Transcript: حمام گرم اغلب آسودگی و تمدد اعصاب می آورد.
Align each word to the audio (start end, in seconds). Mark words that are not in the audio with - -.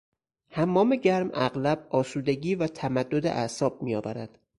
حمام 0.49 0.95
گرم 0.95 1.29
اغلب 1.33 1.87
آسودگی 1.89 2.55
و 2.55 2.67
تمدد 2.67 3.25
اعصاب 3.27 3.81
می 3.83 3.95
آورد. 3.95 4.39